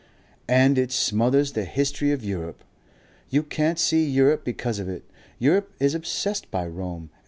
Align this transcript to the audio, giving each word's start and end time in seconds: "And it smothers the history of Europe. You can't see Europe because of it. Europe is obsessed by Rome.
"And 0.49 0.79
it 0.79 0.91
smothers 0.91 1.51
the 1.51 1.63
history 1.63 2.11
of 2.11 2.23
Europe. 2.25 2.63
You 3.29 3.43
can't 3.43 3.77
see 3.77 4.03
Europe 4.03 4.43
because 4.43 4.79
of 4.79 4.89
it. 4.89 5.03
Europe 5.37 5.71
is 5.79 5.93
obsessed 5.93 6.49
by 6.49 6.65
Rome. 6.65 7.11